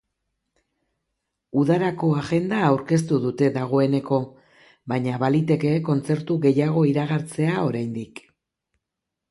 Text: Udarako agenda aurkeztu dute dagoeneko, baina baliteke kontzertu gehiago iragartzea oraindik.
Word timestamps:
Udarako 1.63 2.09
agenda 2.21 2.63
aurkeztu 2.69 3.19
dute 3.27 3.51
dagoeneko, 3.59 4.19
baina 4.95 5.21
baliteke 5.27 5.77
kontzertu 5.93 6.43
gehiago 6.49 6.89
iragartzea 6.95 7.61
oraindik. 7.71 8.27